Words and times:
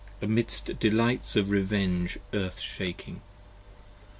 amidst 0.19 0.79
delights 0.79 1.35
of 1.35 1.51
revenge 1.51 2.17
Earth 2.33 2.59
shaking! 2.59 3.21